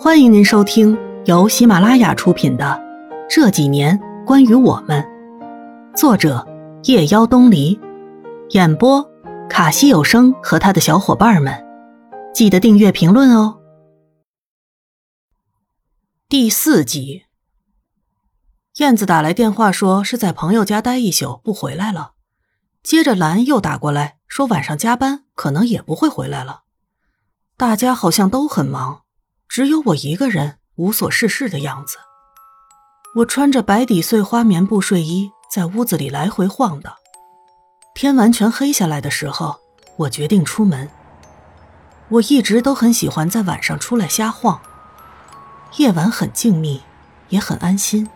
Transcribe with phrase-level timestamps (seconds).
[0.00, 2.64] 欢迎您收听由喜马拉雅出品的
[3.28, 5.02] 《这几年关于我们》，
[5.96, 6.46] 作者
[6.84, 7.76] 夜妖东篱，
[8.50, 9.04] 演播
[9.50, 11.52] 卡西有声和他的小伙伴们。
[12.32, 13.58] 记得订阅、评论哦。
[16.28, 17.24] 第四集，
[18.76, 22.12] 燕子打来电话说是在朋友家待一宿不回来了，
[22.84, 26.60] 接着兰又打过来说晚上加班，可能也不会回来了。
[27.56, 29.00] 大家好像都很忙。
[29.48, 31.96] 只有我一个人无所事事的样子。
[33.16, 36.92] 我穿着白底碎花棉布睡衣，在屋子里来回晃荡。
[37.94, 39.58] 天完全黑下来的时候，
[39.96, 40.88] 我决定出门。
[42.10, 44.60] 我一直都很喜欢在晚上出来瞎晃。
[45.78, 46.80] 夜晚很静谧，
[47.30, 48.08] 也很安心。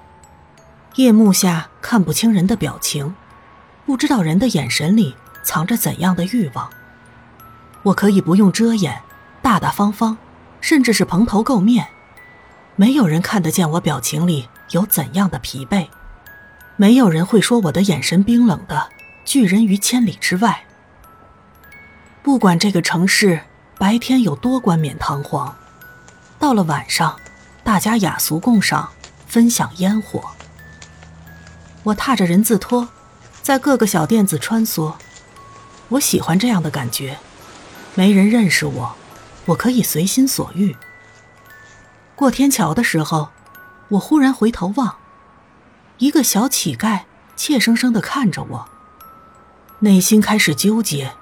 [0.96, 3.14] 夜幕下看不清人的表情，
[3.86, 6.70] 不知道人的眼神里藏着怎样的欲望。
[7.82, 9.02] 我可以不用遮掩，
[9.40, 10.16] 大大方方。
[10.62, 11.88] 甚至是蓬头垢面，
[12.76, 15.88] 没有人看得见我表情里有怎样的疲惫，
[16.76, 18.88] 没有人会说我的眼神冰冷的
[19.24, 20.64] 拒人于千里之外。
[22.22, 23.40] 不管这个城市
[23.76, 25.54] 白天有多冠冕堂皇，
[26.38, 27.18] 到了晚上，
[27.64, 28.88] 大家雅俗共赏，
[29.26, 30.22] 分享烟火。
[31.82, 32.88] 我踏着人字拖，
[33.42, 34.94] 在各个小店子穿梭，
[35.88, 37.18] 我喜欢这样的感觉，
[37.96, 38.94] 没人认识我。
[39.46, 40.76] 我可以随心所欲。
[42.14, 43.30] 过天桥的时候，
[43.88, 44.96] 我忽然回头望，
[45.98, 47.00] 一个小乞丐
[47.34, 48.68] 怯生生的看着我。
[49.80, 51.14] 内心开始纠结。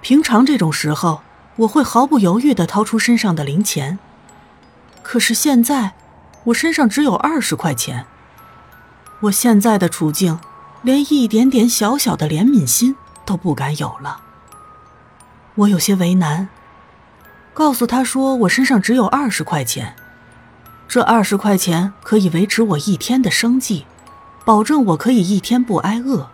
[0.00, 1.20] 平常这种时候，
[1.56, 3.98] 我会毫不犹豫的掏出身上的零钱，
[5.02, 5.92] 可是现在，
[6.44, 8.06] 我身上只有二十块钱。
[9.20, 10.40] 我现在的处境，
[10.80, 12.96] 连一点点小小的怜悯心
[13.26, 14.22] 都不敢有了。
[15.56, 16.48] 我有些为难。
[17.60, 19.94] 告诉他说：“我身上只有二十块钱，
[20.88, 23.84] 这二十块钱可以维持我一天的生计，
[24.46, 26.30] 保证我可以一天不挨饿。”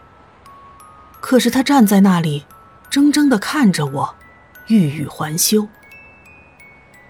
[1.19, 2.45] 可是他站在那里，
[2.91, 4.15] 怔怔的看着我，
[4.69, 5.67] 欲语还休。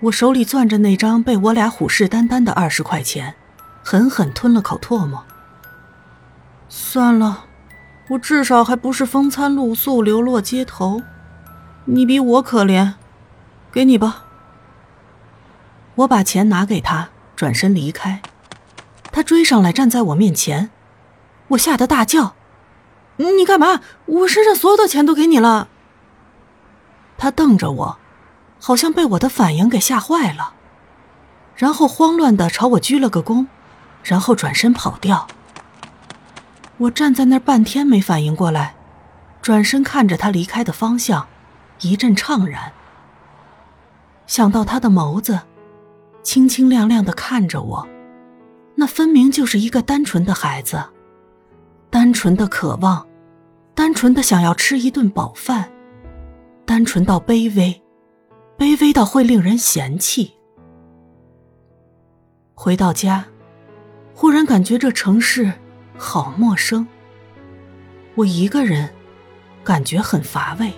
[0.01, 3.35] 我手里攥着那张被我俩虎视眈眈的二十块钱，
[3.85, 5.25] 狠狠吞了口唾沫。
[6.71, 7.45] 算了，
[8.09, 11.03] 我至少还不是风餐露宿、流落街头，
[11.85, 12.95] 你比我可怜。
[13.77, 14.25] 给你吧。
[15.97, 18.23] 我把钱拿给他，转身离开。
[19.13, 20.71] 他追上来，站在我面前，
[21.49, 22.35] 我吓得大叫
[23.17, 23.83] ：“你干嘛？
[24.07, 25.69] 我身上所有的钱都给你了。”
[27.19, 27.99] 他瞪着我，
[28.59, 30.55] 好像被我的反应给吓坏了，
[31.55, 33.47] 然后慌乱的朝我鞠了个躬，
[34.03, 35.29] 然后转身跑掉。
[36.79, 38.75] 我站在那儿半天没反应过来，
[39.43, 41.27] 转身看着他离开的方向，
[41.81, 42.73] 一阵怅然。
[44.27, 45.41] 想到他的眸子，
[46.23, 47.89] 清清亮亮的看着我，
[48.75, 50.83] 那分明就是一个单纯的孩子，
[51.91, 53.07] 单纯的渴望，
[53.75, 55.71] 单纯的想要吃一顿饱饭，
[56.65, 57.81] 单纯到卑微，
[58.59, 60.33] 卑微到会令人嫌弃。
[62.55, 63.25] 回到家，
[64.15, 65.53] 忽然感觉这城市
[65.97, 66.87] 好陌生，
[68.17, 68.91] 我一个人，
[69.63, 70.73] 感觉很乏味，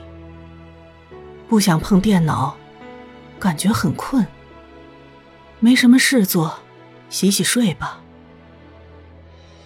[1.48, 2.54] 不想碰电脑。
[3.38, 4.26] 感觉很困，
[5.60, 6.58] 没什么事做，
[7.08, 8.00] 洗洗睡吧。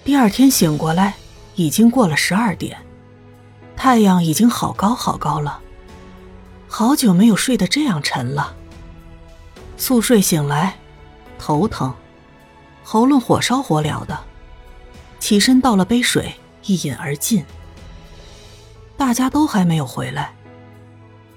[0.05, 1.15] 第二天醒过来，
[1.55, 2.79] 已经过了十二点，
[3.77, 5.61] 太阳已经好高好高了。
[6.69, 8.57] 好久没有睡得这样沉了。
[9.77, 10.77] 宿睡醒来，
[11.39, 11.93] 头疼，
[12.83, 14.19] 喉咙火烧火燎的，
[15.19, 16.35] 起身倒了杯水，
[16.65, 17.45] 一饮而尽。
[18.97, 20.35] 大家都还没有回来，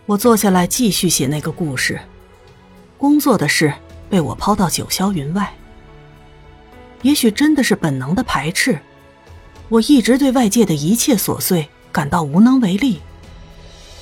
[0.06, 2.00] 我坐下来继续写那个故事。
[2.98, 3.74] 工作的事
[4.10, 5.54] 被我抛到九霄云外。
[7.02, 8.80] 也许真的是本能的排斥，
[9.70, 13.02] 我一直对外界的一切琐碎感到无能为力。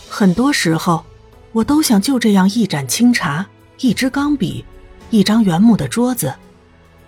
[0.09, 1.03] 很多时候，
[1.51, 3.45] 我都想就这样一盏清茶、
[3.79, 4.63] 一支钢笔、
[5.09, 6.33] 一张原木的桌子，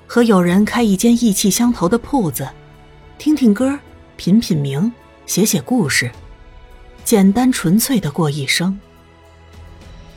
[0.06, 2.50] 和有人开一间意气相投的铺子，
[3.18, 3.80] 听听歌，
[4.18, 4.92] 品品茗，
[5.26, 6.12] 写写故事，
[7.06, 8.78] 简单纯粹的过一生。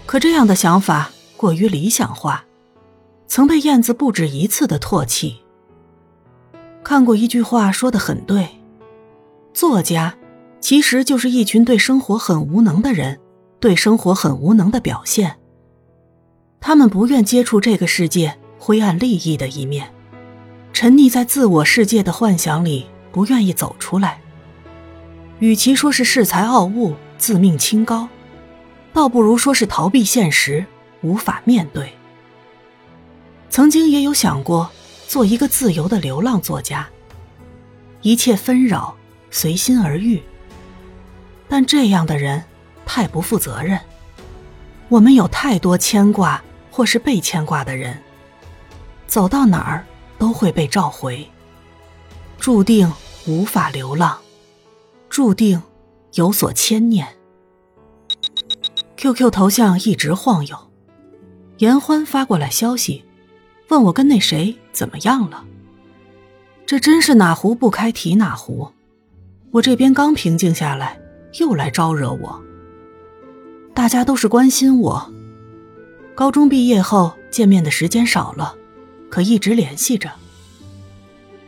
[0.06, 1.10] 可这样的想法。
[1.38, 2.44] 过于理想化，
[3.28, 5.38] 曾被燕子不止一次的唾弃。
[6.82, 8.48] 看过一句话说的很对，
[9.54, 10.16] 作家
[10.60, 13.20] 其实就是一群对生活很无能的人，
[13.60, 15.36] 对生活很无能的表现。
[16.60, 19.88] 他们不愿接触这个世界灰暗利益的一面，
[20.72, 24.20] 沉溺在自我世界的幻想里，不愿意走出来。
[25.38, 28.08] 与其说是恃才傲物、自命清高，
[28.92, 30.66] 倒不如说是逃避现实。
[31.02, 31.92] 无法面对。
[33.50, 34.70] 曾经也有想过
[35.06, 36.88] 做一个自由的流浪作家，
[38.02, 38.96] 一切纷扰
[39.30, 40.22] 随心而遇。
[41.48, 42.44] 但这样的人
[42.84, 43.80] 太不负责任。
[44.88, 48.02] 我们有太多牵挂或是被牵挂的人，
[49.06, 49.84] 走到哪儿
[50.18, 51.28] 都会被召回，
[52.38, 52.92] 注定
[53.26, 54.18] 无法流浪，
[55.08, 55.62] 注定
[56.14, 57.06] 有所牵念。
[58.96, 60.67] QQ 头像一直晃悠，
[61.58, 63.04] 严欢发过来消息。
[63.68, 65.44] 问我跟那谁怎么样了？
[66.64, 68.72] 这真是哪壶不开提哪壶。
[69.50, 70.98] 我这边刚平静下来，
[71.38, 72.42] 又来招惹我。
[73.74, 75.12] 大家都是关心我。
[76.14, 78.54] 高中毕业后见面的时间少了，
[79.10, 80.10] 可一直联系着。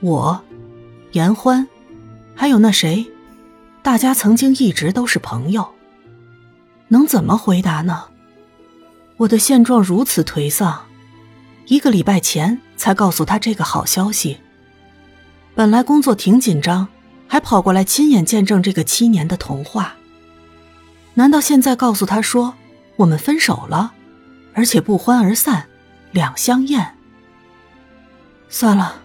[0.01, 0.41] 我，
[1.13, 1.67] 严欢，
[2.35, 3.11] 还有那谁，
[3.83, 5.67] 大家曾经一直都是朋友。
[6.89, 8.10] 能怎么回答呢？
[9.21, 10.87] 我的现状如此颓丧。
[11.67, 14.39] 一个礼拜前才告诉他这个好消息。
[15.55, 16.89] 本来工作挺紧张，
[17.29, 19.95] 还跑过来亲眼见证这个七年的童话。
[21.13, 22.55] 难道现在告诉他说
[22.97, 23.93] 我们分手了，
[24.55, 25.69] 而且不欢而散，
[26.13, 26.97] 两相厌？
[28.49, 29.03] 算了，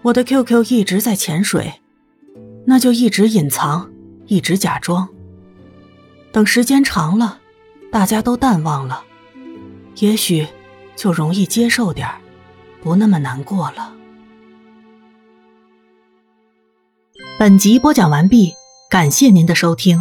[0.00, 1.74] 我的 QQ 一直在潜水，
[2.64, 3.90] 那就一直隐藏，
[4.28, 5.06] 一直假装。
[6.32, 7.38] 等时间长了，
[7.92, 9.04] 大家都淡忘了，
[10.00, 10.46] 也许。
[10.96, 12.06] 就容易接受点
[12.82, 13.94] 不那么难过了。
[17.38, 18.52] 本集播讲完毕，
[18.90, 19.98] 感谢您的收听。